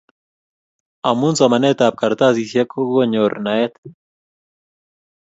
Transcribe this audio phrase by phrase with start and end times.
[1.09, 3.73] amun somanet ab kartasishek ko konyor naet